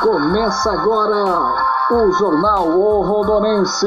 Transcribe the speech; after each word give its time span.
Começa 0.00 0.70
agora 0.70 1.54
o 1.90 2.12
Jornal 2.12 2.68
O 2.68 3.02
Rondonense. 3.02 3.86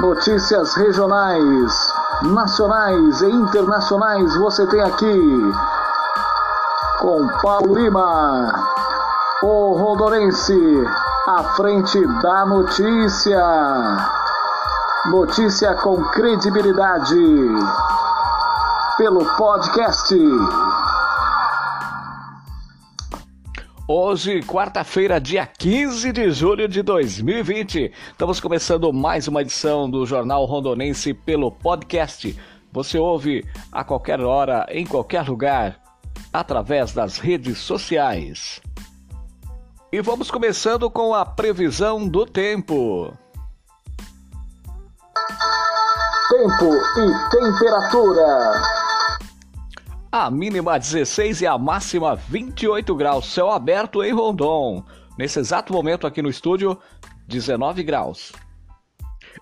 Notícias 0.00 0.74
regionais, 0.74 1.94
nacionais 2.24 3.22
e 3.22 3.30
internacionais 3.30 4.36
você 4.36 4.66
tem 4.66 4.82
aqui 4.82 5.52
com 7.00 7.26
Paulo 7.40 7.74
Lima. 7.74 8.52
O 9.42 9.72
Rondonense 9.72 10.84
à 11.26 11.42
frente 11.54 12.06
da 12.20 12.44
notícia. 12.44 13.40
Notícia 15.06 15.74
com 15.76 16.02
credibilidade 16.10 17.16
pelo 18.98 19.24
podcast. 19.36 20.14
Hoje, 23.86 24.40
quarta-feira, 24.40 25.20
dia 25.20 25.46
15 25.46 26.10
de 26.10 26.30
julho 26.30 26.66
de 26.66 26.80
2020, 26.80 27.92
estamos 28.12 28.40
começando 28.40 28.90
mais 28.94 29.28
uma 29.28 29.42
edição 29.42 29.90
do 29.90 30.06
Jornal 30.06 30.46
Rondonense 30.46 31.12
pelo 31.12 31.52
podcast. 31.52 32.34
Você 32.72 32.96
ouve 32.96 33.46
a 33.70 33.84
qualquer 33.84 34.22
hora, 34.22 34.66
em 34.70 34.86
qualquer 34.86 35.28
lugar, 35.28 35.78
através 36.32 36.94
das 36.94 37.18
redes 37.18 37.58
sociais. 37.58 38.62
E 39.92 40.00
vamos 40.00 40.30
começando 40.30 40.90
com 40.90 41.12
a 41.12 41.26
previsão 41.26 42.08
do 42.08 42.24
tempo. 42.24 43.12
Tempo 46.30 46.74
e 46.74 47.30
temperatura. 47.30 48.73
A 50.16 50.30
mínima 50.30 50.78
16 50.78 51.40
e 51.40 51.46
a 51.48 51.58
máxima 51.58 52.14
28 52.14 52.94
graus, 52.94 53.26
céu 53.26 53.50
aberto 53.50 54.00
em 54.00 54.12
Rondon. 54.12 54.84
Nesse 55.18 55.40
exato 55.40 55.72
momento 55.72 56.06
aqui 56.06 56.22
no 56.22 56.30
estúdio, 56.30 56.78
19 57.26 57.82
graus. 57.82 58.30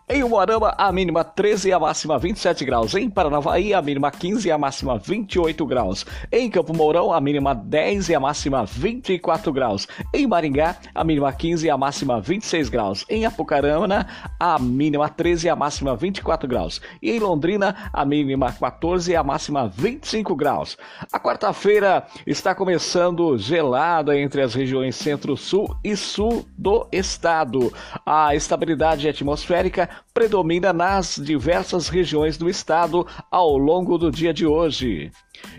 Em 0.09 0.23
Umuarama, 0.25 0.75
a 0.77 0.91
mínima 0.91 1.23
13 1.23 1.69
e 1.69 1.73
a 1.73 1.79
máxima 1.79 2.19
27 2.19 2.65
graus. 2.65 2.93
Em 2.95 3.09
Paranavaí, 3.09 3.73
a 3.73 3.81
mínima 3.81 4.11
15 4.11 4.49
e 4.49 4.51
a 4.51 4.59
máxima 4.59 4.99
28 4.99 5.65
graus. 5.65 6.05
Em 6.31 6.51
Campo 6.51 6.75
Mourão, 6.77 7.13
a 7.13 7.21
mínima 7.21 7.55
10 7.55 8.09
e 8.09 8.15
a 8.15 8.21
máxima 8.21 8.65
24 8.67 9.53
graus. 9.53 9.87
Em 10.13 10.27
Maringá, 10.27 10.77
a 10.93 11.05
mínima 11.05 11.33
15 11.33 11.67
e 11.67 11.71
a 11.71 11.79
máxima 11.79 12.21
26 12.21 12.69
graus. 12.69 13.07
Em 13.09 13.25
Apucarana, 13.25 14.07
a 14.41 14.59
mínima 14.59 15.09
13 15.09 15.47
e 15.47 15.51
a 15.51 15.57
máxima 15.57 15.95
24 15.95 16.49
graus. 16.49 16.81
E 17.01 17.13
em 17.13 17.21
Londrina, 17.21 17.91
a 17.93 18.05
mínima 18.05 18.53
14 18.53 19.13
e 19.13 19.17
a 19.17 19.23
máxima 19.23 19.69
25 19.69 20.35
graus. 20.35 20.77
A 21.13 21.21
quarta-feira 21.21 22.05
está 22.27 22.55
começando 22.57 23.39
gelada 23.39 24.19
entre 24.19 24.43
as 24.43 24.53
regiões 24.53 24.97
centro-sul 24.97 25.77
e 25.85 25.97
sul 25.97 26.45
do 26.59 26.89
estado. 26.91 27.73
A 28.05 28.35
estabilidade 28.35 29.09
atmosférica 29.09 29.89
predomina 30.13 30.73
nas 30.73 31.17
diversas 31.17 31.89
regiões 31.89 32.37
do 32.37 32.49
estado 32.49 33.07
ao 33.31 33.57
longo 33.57 33.97
do 33.99 34.11
dia 34.11 34.33
de 34.33 34.47
hoje. 34.47 35.11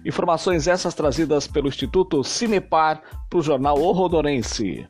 Informações 0.06 0.68
essas 0.68 0.94
trazidas 0.94 1.48
pelo 1.48 1.68
Instituto 1.68 2.24
Cinepar 2.24 3.02
para 3.30 3.40
o 3.40 3.42
jornal 3.42 3.80
O 3.80 3.92
Rondonense. 3.92 4.88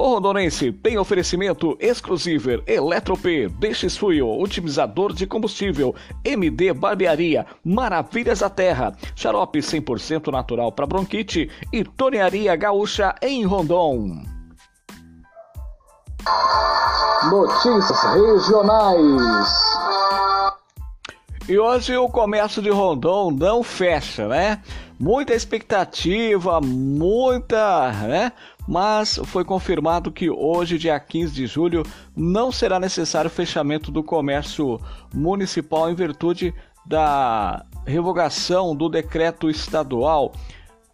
O 0.00 0.14
Rondonense 0.14 0.72
tem 0.72 0.96
oferecimento 0.96 1.76
exclusivo 1.78 2.62
Eletrop, 2.66 3.48
DX 3.58 3.98
Fuel, 3.98 4.30
otimizador 4.40 5.12
de 5.12 5.26
combustível, 5.26 5.94
MD 6.24 6.72
Barbearia, 6.72 7.44
Maravilhas 7.62 8.38
da 8.38 8.48
Terra, 8.48 8.96
xarope 9.14 9.58
100% 9.58 10.32
natural 10.32 10.72
para 10.72 10.86
bronquite 10.86 11.50
e 11.70 11.84
Tornearia 11.84 12.56
Gaúcha 12.56 13.14
em 13.20 13.44
Rondon. 13.44 14.22
Notícias 17.28 18.02
regionais. 18.14 19.52
E 21.46 21.58
hoje 21.58 21.94
o 21.94 22.08
comércio 22.08 22.62
de 22.62 22.70
Rondon 22.70 23.30
não 23.30 23.62
fecha, 23.62 24.26
né? 24.26 24.62
Muita 24.98 25.34
expectativa, 25.34 26.62
muita, 26.62 27.92
né? 28.08 28.32
Mas 28.66 29.20
foi 29.26 29.44
confirmado 29.44 30.10
que 30.10 30.30
hoje, 30.30 30.78
dia 30.78 30.98
15 30.98 31.34
de 31.34 31.46
julho, 31.46 31.82
não 32.16 32.50
será 32.50 32.80
necessário 32.80 33.28
fechamento 33.28 33.92
do 33.92 34.02
comércio 34.02 34.80
municipal 35.12 35.90
em 35.90 35.94
virtude 35.94 36.54
da 36.86 37.66
revogação 37.86 38.74
do 38.74 38.88
decreto 38.88 39.50
estadual 39.50 40.32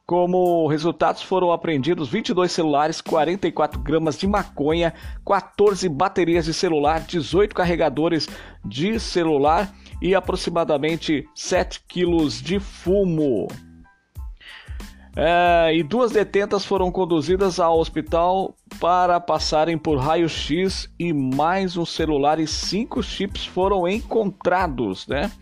Como 0.07 0.69
resultados 0.69 1.21
foram 1.21 1.51
apreendidos 1.51 2.09
22 2.09 2.53
celulares, 2.53 3.01
44 3.01 3.81
gramas 3.81 4.17
de 4.17 4.29
maconha, 4.29 4.95
14 5.27 5.89
baterias 5.89 6.45
de 6.45 6.55
celular, 6.55 7.01
18 7.01 7.53
carregadores 7.53 8.29
de 8.65 9.01
celular 9.01 9.75
e 10.01 10.15
aproximadamente 10.15 11.29
7 11.35 11.83
quilos 11.89 12.41
de 12.41 12.61
fumo. 12.61 13.49
É, 15.17 15.75
e 15.75 15.83
duas 15.83 16.13
detentas 16.13 16.65
foram 16.65 16.93
conduzidas 16.93 17.59
ao 17.59 17.81
hospital 17.81 18.55
para 18.79 19.19
passarem 19.19 19.77
por 19.77 19.99
raio-x 19.99 20.89
e 20.97 21.13
mais 21.13 21.77
um 21.77 21.85
celular 21.85 22.39
e 22.39 22.47
cinco 22.47 23.03
chips 23.03 23.45
foram 23.45 23.89
encontrados, 23.89 25.05
né? 25.09 25.33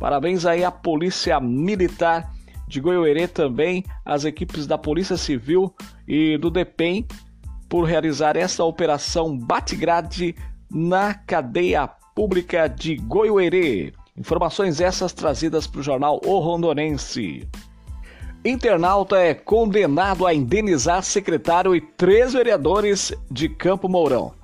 Parabéns 0.00 0.46
aí 0.46 0.64
à 0.64 0.72
Polícia 0.72 1.38
Militar 1.38 2.32
de 2.70 2.80
Goiôerê 2.80 3.26
também 3.26 3.84
as 4.04 4.24
equipes 4.24 4.64
da 4.64 4.78
Polícia 4.78 5.16
Civil 5.16 5.74
e 6.06 6.38
do 6.38 6.48
DEPEN 6.50 7.04
por 7.68 7.84
realizar 7.84 8.36
essa 8.36 8.62
operação 8.64 9.36
Batigrade 9.36 10.36
na 10.70 11.12
cadeia 11.12 11.88
pública 12.14 12.68
de 12.68 12.96
Goiôerê. 12.96 13.92
Informações 14.16 14.80
essas 14.80 15.12
trazidas 15.12 15.66
para 15.66 15.80
o 15.80 15.82
jornal 15.82 16.20
O 16.24 16.38
Rondonense. 16.38 17.48
Internauta 18.44 19.18
é 19.18 19.34
condenado 19.34 20.24
a 20.24 20.32
indenizar 20.32 21.02
secretário 21.02 21.74
e 21.74 21.80
três 21.80 22.32
vereadores 22.32 23.12
de 23.30 23.48
Campo 23.48 23.88
Mourão. 23.88 24.39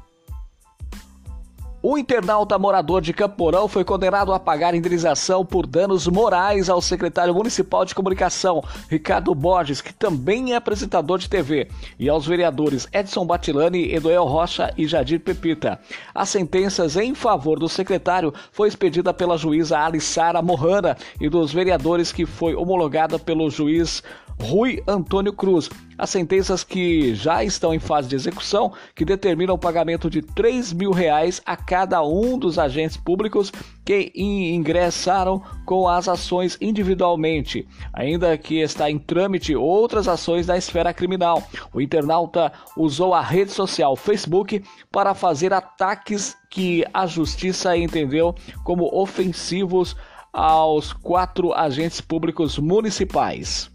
O 1.88 1.96
internauta 1.96 2.58
morador 2.58 3.00
de 3.00 3.12
Campo 3.12 3.36
Mourão 3.38 3.68
foi 3.68 3.84
condenado 3.84 4.32
a 4.32 4.40
pagar 4.40 4.74
indenização 4.74 5.46
por 5.46 5.68
danos 5.68 6.08
morais 6.08 6.68
ao 6.68 6.82
secretário 6.82 7.32
municipal 7.32 7.84
de 7.84 7.94
comunicação, 7.94 8.60
Ricardo 8.90 9.32
Borges, 9.32 9.80
que 9.80 9.94
também 9.94 10.52
é 10.52 10.56
apresentador 10.56 11.16
de 11.16 11.30
TV, 11.30 11.68
e 11.96 12.08
aos 12.08 12.26
vereadores 12.26 12.88
Edson 12.92 13.24
Batilani, 13.24 13.94
Eduel 13.94 14.24
Rocha 14.24 14.74
e 14.76 14.84
Jadir 14.84 15.20
Pepita. 15.20 15.78
As 16.12 16.28
sentenças 16.28 16.96
em 16.96 17.14
favor 17.14 17.56
do 17.56 17.68
secretário 17.68 18.34
foi 18.50 18.66
expedida 18.66 19.14
pela 19.14 19.38
juíza 19.38 19.78
Alissara 19.78 20.42
Mohana 20.42 20.96
e 21.20 21.28
dos 21.28 21.52
vereadores 21.52 22.10
que 22.10 22.26
foi 22.26 22.56
homologada 22.56 23.16
pelo 23.16 23.48
juiz 23.48 24.02
Rui 24.40 24.82
Antônio 24.86 25.32
Cruz. 25.32 25.70
As 25.98 26.10
sentenças 26.10 26.62
que 26.62 27.14
já 27.14 27.42
estão 27.42 27.72
em 27.72 27.78
fase 27.78 28.06
de 28.06 28.14
execução, 28.14 28.72
que 28.94 29.04
determinam 29.04 29.54
o 29.54 29.58
pagamento 29.58 30.10
de 30.10 30.20
3 30.20 30.74
mil 30.74 30.90
reais 30.90 31.40
a 31.46 31.56
cada 31.56 31.75
um 32.02 32.38
dos 32.38 32.58
agentes 32.58 32.96
públicos 32.96 33.52
que 33.84 34.12
ingressaram 34.14 35.42
com 35.64 35.88
as 35.88 36.08
ações 36.08 36.56
individualmente, 36.60 37.66
ainda 37.92 38.36
que 38.38 38.60
está 38.60 38.90
em 38.90 38.98
trâmite 38.98 39.54
outras 39.54 40.08
ações 40.08 40.46
da 40.46 40.56
esfera 40.56 40.94
criminal. 40.94 41.42
O 41.72 41.80
internauta 41.80 42.52
usou 42.76 43.14
a 43.14 43.20
rede 43.20 43.50
social 43.50 43.94
Facebook 43.96 44.62
para 44.90 45.14
fazer 45.14 45.52
ataques 45.52 46.36
que 46.50 46.84
a 46.92 47.06
justiça 47.06 47.76
entendeu 47.76 48.34
como 48.64 48.88
ofensivos 48.92 49.96
aos 50.32 50.92
quatro 50.92 51.52
agentes 51.52 52.00
públicos 52.00 52.58
municipais. 52.58 53.70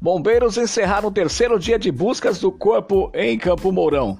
Bombeiros 0.00 0.58
encerraram 0.58 1.08
o 1.08 1.12
terceiro 1.12 1.58
dia 1.60 1.78
de 1.78 1.92
buscas 1.92 2.40
do 2.40 2.50
corpo 2.50 3.10
em 3.14 3.38
Campo 3.38 3.70
Mourão. 3.70 4.18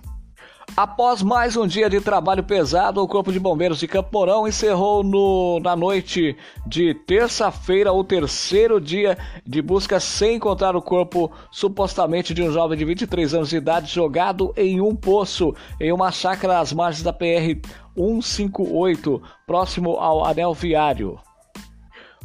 Após 0.75 1.23
mais 1.23 1.55
um 1.55 1.67
dia 1.67 1.91
de 1.91 2.01
trabalho 2.01 2.43
pesado, 2.43 3.03
o 3.03 3.07
Corpo 3.07 3.31
de 3.31 3.39
Bombeiros 3.39 3.79
de 3.79 3.87
Campo 3.87 4.09
Mourão 4.11 4.49
encerrou 4.49 5.05
no, 5.05 5.61
na 5.61 5.77
noite 5.77 6.35
de 6.67 6.95
terça-feira 6.95 7.93
o 7.93 8.03
terceiro 8.03 8.81
dia 8.81 9.19
de 9.47 9.61
busca 9.61 10.01
sem 10.01 10.37
encontrar 10.37 10.75
o 10.75 10.81
corpo 10.81 11.31
supostamente 11.51 12.33
de 12.33 12.43
um 12.43 12.51
jovem 12.51 12.79
de 12.79 12.87
23 12.87 13.35
anos 13.35 13.51
de 13.51 13.59
idade 13.59 13.93
jogado 13.93 14.51
em 14.57 14.81
um 14.81 14.97
poço 14.97 15.55
em 15.79 15.93
uma 15.93 16.11
chácara 16.11 16.59
às 16.59 16.73
margens 16.73 17.03
da 17.03 17.13
PR 17.13 17.61
158, 17.95 19.23
próximo 19.47 19.99
ao 19.99 20.25
anel 20.25 20.55
viário. 20.55 21.21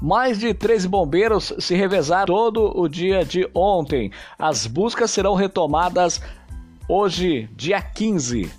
Mais 0.02 0.40
de 0.40 0.54
13 0.54 0.88
bombeiros 0.88 1.54
se 1.60 1.76
revezaram 1.76 2.28
todo 2.28 2.80
o 2.80 2.88
dia 2.88 3.26
de 3.26 3.50
ontem. 3.54 4.12
As 4.38 4.68
buscas 4.68 5.12
serão 5.12 5.34
retomadas 5.34 6.22
hoje, 6.88 7.50
dia 7.56 7.82
15. 7.82 8.52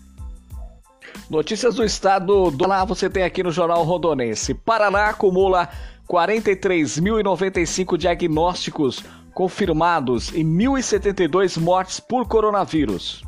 Notícias 1.30 1.74
do 1.74 1.84
estado 1.84 2.50
do 2.50 2.66
Paraná 2.66 2.84
você 2.84 3.10
tem 3.10 3.22
aqui 3.22 3.42
no 3.42 3.52
Jornal 3.52 3.84
Rondonense. 3.84 4.54
Paraná 4.54 5.10
acumula 5.10 5.68
43.095 6.08 7.96
diagnósticos 7.96 9.04
confirmados 9.34 10.30
e 10.30 10.42
1.072 10.42 11.60
mortes 11.60 12.00
por 12.00 12.26
coronavírus. 12.26 13.27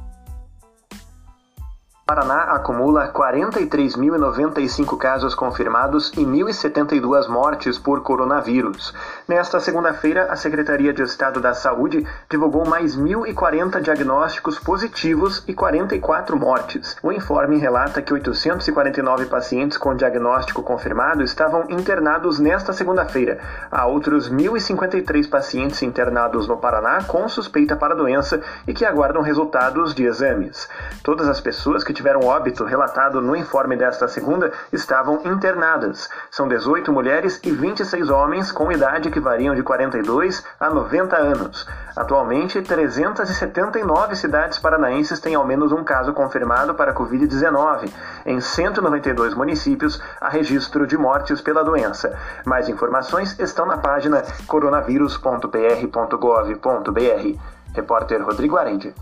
Paraná 2.11 2.43
acumula 2.57 3.13
43.095 3.13 4.99
casos 4.99 5.33
confirmados 5.33 6.11
e 6.17 6.27
1.072 6.27 7.29
mortes 7.29 7.79
por 7.79 8.03
coronavírus. 8.03 8.93
Nesta 9.29 9.61
segunda-feira, 9.61 10.25
a 10.25 10.35
Secretaria 10.35 10.93
de 10.93 11.03
Estado 11.03 11.41
da 11.41 11.55
Saúde 11.55 12.05
divulgou 12.29 12.67
mais 12.67 12.97
1.040 12.97 13.81
diagnósticos 13.81 14.59
positivos 14.59 15.45
e 15.47 15.55
44 15.55 16.37
mortes. 16.37 16.97
O 17.01 17.13
informe 17.13 17.59
relata 17.59 18.03
que 18.03 18.13
849 18.13 19.27
pacientes 19.27 19.79
com 19.79 19.95
diagnóstico 19.95 20.65
confirmado 20.65 21.23
estavam 21.23 21.67
internados 21.69 22.41
nesta 22.41 22.73
segunda-feira. 22.73 23.39
Há 23.71 23.87
outros 23.87 24.29
1.053 24.29 25.31
pacientes 25.31 25.81
internados 25.85 26.49
no 26.49 26.57
Paraná 26.57 27.05
com 27.05 27.29
suspeita 27.29 27.77
para 27.77 27.95
a 27.95 27.97
doença 27.97 28.41
e 28.67 28.75
que 28.75 28.85
aguardam 28.85 29.23
resultados 29.23 29.95
de 29.95 30.07
exames. 30.07 30.69
Todas 31.05 31.29
as 31.29 31.41
pessoas 31.41 31.85
que 31.85 32.00
tiveram 32.01 32.25
óbito 32.25 32.65
relatado 32.65 33.21
no 33.21 33.37
informe 33.37 33.77
desta 33.77 34.09
segunda 34.09 34.51
estavam 34.73 35.21
internadas. 35.27 36.09
São 36.31 36.49
18 36.49 36.91
mulheres 36.91 37.39
e 37.45 37.51
26 37.51 38.09
homens 38.09 38.51
com 38.51 38.73
idade 38.73 39.11
que 39.11 39.21
variam 39.21 39.55
de 39.55 39.63
42 39.63 40.43
a 40.59 40.71
90 40.71 41.15
anos. 41.15 41.69
Atualmente, 41.95 42.63
379 42.63 44.17
cidades 44.17 44.59
paranaenses 44.59 45.21
têm 45.21 45.35
ao 45.35 45.45
menos 45.45 45.73
um 45.73 45.85
caso 45.85 46.15
confirmado 46.15 46.75
para 46.75 46.95
Covid-19. 46.95 47.93
Em 48.25 48.41
192 48.41 49.35
municípios, 49.35 50.03
há 50.19 50.31
registro 50.31 50.87
de 50.87 50.97
mortes 50.97 51.43
pela 51.43 51.63
doença. 51.63 52.19
Mais 52.47 52.67
informações 52.71 53.39
estão 53.39 53.67
na 53.67 53.77
página 53.77 54.23
coronavírus.pr.gov.br. 54.47 57.39
Repórter 57.75 58.25
Rodrigo 58.25 58.57
Arende 58.57 58.95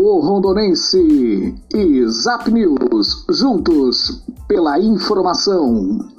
o 0.00 0.20
Rondonense 0.20 1.54
e 1.74 2.06
Zap 2.06 2.48
News, 2.50 3.24
juntos 3.28 4.22
pela 4.46 4.78
informação. 4.78 6.17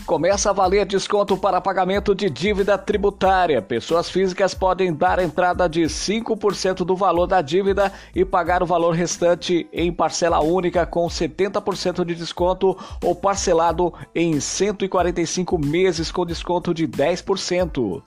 Começa 0.07 0.51
a 0.51 0.53
valer 0.53 0.87
desconto 0.87 1.37
para 1.37 1.61
pagamento 1.61 2.15
de 2.15 2.31
dívida 2.31 2.79
tributária. 2.79 3.61
Pessoas 3.61 4.09
físicas 4.09 4.55
podem 4.55 4.95
dar 4.95 5.19
entrada 5.19 5.69
de 5.69 5.83
5% 5.83 6.85
do 6.85 6.95
valor 6.95 7.27
da 7.27 7.43
dívida 7.43 7.93
e 8.15 8.25
pagar 8.25 8.63
o 8.63 8.67
valor 8.67 8.95
restante 8.95 9.69
em 9.73 9.93
parcela 9.93 10.39
única 10.39 10.87
com 10.87 11.09
70% 11.09 12.05
de 12.05 12.15
desconto 12.15 12.79
ou 13.03 13.17
parcelado 13.17 13.93
em 14.15 14.39
145 14.39 15.59
meses 15.59 16.13
com 16.13 16.25
desconto 16.25 16.73
de 16.73 16.87
10%. 16.87 18.01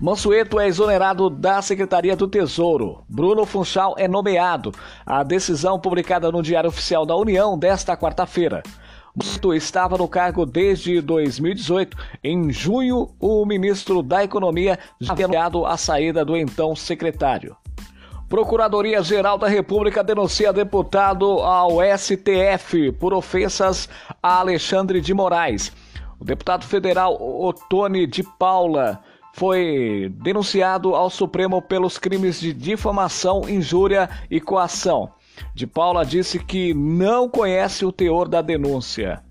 Mansueto 0.00 0.60
é 0.60 0.68
exonerado 0.68 1.28
da 1.28 1.60
Secretaria 1.62 2.14
do 2.14 2.28
Tesouro. 2.28 3.02
Bruno 3.08 3.44
Funchal 3.44 3.96
é 3.98 4.06
nomeado. 4.06 4.70
A 5.04 5.24
decisão 5.24 5.80
publicada 5.80 6.30
no 6.30 6.42
Diário 6.42 6.68
Oficial 6.68 7.04
da 7.04 7.16
União 7.16 7.58
desta 7.58 7.96
quarta-feira. 7.96 8.62
Muto 9.14 9.54
estava 9.54 9.96
no 9.96 10.08
cargo 10.08 10.44
desde 10.44 11.00
2018. 11.00 11.96
Em 12.22 12.50
junho, 12.50 13.14
o 13.20 13.46
ministro 13.46 14.02
da 14.02 14.24
Economia 14.24 14.76
havia 15.08 15.26
anunciado 15.26 15.64
a 15.64 15.76
saída 15.76 16.24
do 16.24 16.36
então 16.36 16.74
secretário. 16.74 17.56
Procuradoria-Geral 18.28 19.38
da 19.38 19.46
República 19.46 20.02
denuncia 20.02 20.52
deputado 20.52 21.26
ao 21.40 21.78
STF 21.96 22.90
por 22.98 23.14
ofensas 23.14 23.88
a 24.20 24.40
Alexandre 24.40 25.00
de 25.00 25.14
Moraes. 25.14 25.70
O 26.18 26.24
deputado 26.24 26.64
federal 26.64 27.16
Otone 27.20 28.08
de 28.08 28.24
Paula 28.24 29.00
foi 29.32 30.12
denunciado 30.22 30.94
ao 30.96 31.08
Supremo 31.08 31.62
pelos 31.62 31.98
crimes 31.98 32.40
de 32.40 32.52
difamação, 32.52 33.48
injúria 33.48 34.10
e 34.28 34.40
coação. 34.40 35.12
De 35.54 35.66
Paula 35.66 36.04
disse 36.04 36.38
que 36.38 36.74
não 36.74 37.28
conhece 37.28 37.84
o 37.84 37.92
teor 37.92 38.28
da 38.28 38.42
denúncia. 38.42 39.22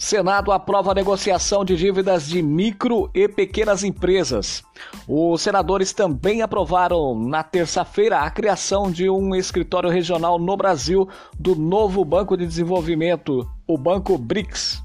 Senado 0.00 0.50
aprova 0.50 0.92
a 0.92 0.94
negociação 0.94 1.62
de 1.62 1.76
dívidas 1.76 2.26
de 2.26 2.40
micro 2.40 3.10
e 3.14 3.28
pequenas 3.28 3.84
empresas. 3.84 4.62
Os 5.06 5.42
senadores 5.42 5.92
também 5.92 6.40
aprovaram 6.40 7.14
na 7.14 7.42
terça-feira 7.42 8.20
a 8.20 8.30
criação 8.30 8.90
de 8.90 9.10
um 9.10 9.34
escritório 9.34 9.90
regional 9.90 10.38
no 10.38 10.56
Brasil 10.56 11.06
do 11.38 11.54
novo 11.54 12.02
Banco 12.02 12.34
de 12.34 12.46
Desenvolvimento, 12.46 13.46
o 13.66 13.76
Banco 13.76 14.16
BRICS. 14.16 14.82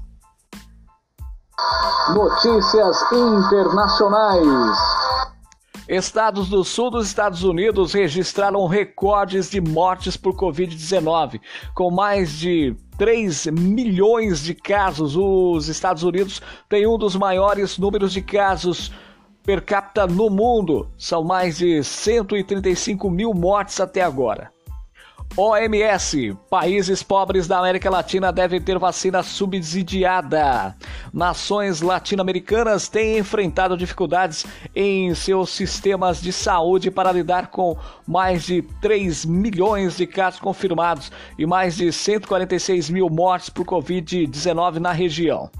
Notícias 2.14 3.02
internacionais. 3.10 5.05
Estados 5.88 6.48
do 6.48 6.64
sul 6.64 6.90
dos 6.90 7.06
Estados 7.06 7.44
Unidos 7.44 7.92
registraram 7.92 8.66
recordes 8.66 9.50
de 9.50 9.60
mortes 9.60 10.16
por 10.16 10.34
Covid-19. 10.34 11.40
Com 11.74 11.92
mais 11.92 12.38
de 12.38 12.74
3 12.98 13.46
milhões 13.46 14.42
de 14.42 14.52
casos, 14.52 15.16
os 15.16 15.68
Estados 15.68 16.02
Unidos 16.02 16.42
têm 16.68 16.88
um 16.88 16.98
dos 16.98 17.14
maiores 17.14 17.78
números 17.78 18.12
de 18.12 18.20
casos 18.20 18.92
per 19.44 19.64
capita 19.64 20.08
no 20.08 20.28
mundo. 20.28 20.90
São 20.98 21.22
mais 21.22 21.58
de 21.58 21.84
135 21.84 23.08
mil 23.08 23.32
mortes 23.32 23.80
até 23.80 24.02
agora. 24.02 24.55
OMS: 25.34 26.36
Países 26.50 27.02
pobres 27.02 27.46
da 27.48 27.58
América 27.58 27.90
Latina 27.90 28.30
devem 28.32 28.60
ter 28.60 28.78
vacina 28.78 29.22
subsidiada. 29.22 30.76
Nações 31.12 31.80
latino-americanas 31.80 32.88
têm 32.88 33.18
enfrentado 33.18 33.76
dificuldades 33.76 34.46
em 34.74 35.14
seus 35.14 35.50
sistemas 35.50 36.20
de 36.20 36.32
saúde 36.32 36.90
para 36.90 37.12
lidar 37.12 37.48
com 37.48 37.76
mais 38.06 38.44
de 38.44 38.62
3 38.80 39.24
milhões 39.24 39.96
de 39.96 40.06
casos 40.06 40.40
confirmados 40.40 41.10
e 41.38 41.46
mais 41.46 41.76
de 41.76 41.92
146 41.92 42.90
mil 42.90 43.08
mortes 43.08 43.48
por 43.48 43.64
Covid-19 43.64 44.76
na 44.78 44.92
região. 44.92 45.50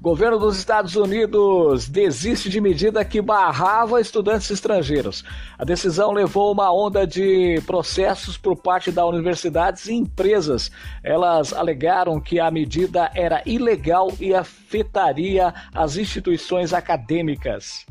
Governo 0.00 0.38
dos 0.38 0.58
Estados 0.58 0.96
Unidos 0.96 1.88
desiste 1.88 2.48
de 2.48 2.60
medida 2.60 3.04
que 3.04 3.22
barrava 3.22 4.00
estudantes 4.00 4.50
estrangeiros. 4.50 5.24
A 5.58 5.64
decisão 5.64 6.12
levou 6.12 6.52
uma 6.52 6.72
onda 6.72 7.06
de 7.06 7.62
processos 7.66 8.36
por 8.36 8.56
parte 8.56 8.90
das 8.90 9.04
universidades 9.04 9.86
e 9.86 9.94
empresas. 9.94 10.70
Elas 11.04 11.52
alegaram 11.52 12.20
que 12.20 12.40
a 12.40 12.50
medida 12.50 13.10
era 13.14 13.42
ilegal 13.46 14.12
e 14.20 14.34
afetaria 14.34 15.54
as 15.74 15.96
instituições 15.96 16.72
acadêmicas. 16.72 17.86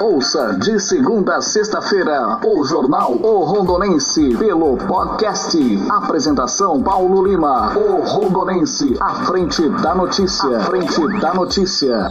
Ouça 0.00 0.54
de 0.54 0.80
segunda 0.80 1.36
a 1.36 1.40
sexta-feira 1.42 2.38
o 2.42 2.64
Jornal 2.64 3.12
O 3.22 3.44
Rondonense 3.44 4.34
pelo 4.36 4.78
podcast. 4.78 5.58
Apresentação 5.90 6.82
Paulo 6.82 7.26
Lima. 7.26 7.76
O 7.76 8.00
Rondonense, 8.02 8.96
à 8.98 9.26
frente 9.26 9.68
da 9.68 9.94
notícia. 9.94 10.56
À 10.56 10.60
frente 10.60 11.20
da 11.20 11.34
notícia. 11.34 12.10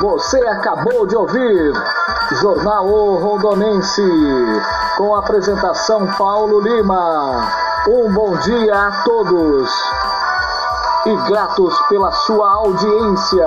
Você 0.00 0.38
acabou 0.46 1.04
de 1.04 1.16
ouvir 1.16 1.72
Jornal 2.40 2.86
O 2.86 3.16
Rondonense 3.16 4.02
com 4.96 5.16
a 5.16 5.18
apresentação 5.18 6.06
Paulo 6.16 6.60
Lima. 6.60 7.50
Um 7.88 8.14
bom 8.14 8.36
dia 8.36 8.86
a 8.86 9.02
todos 9.02 9.68
e 11.06 11.16
gratos 11.28 11.76
pela 11.88 12.12
sua 12.12 12.52
audiência. 12.52 13.46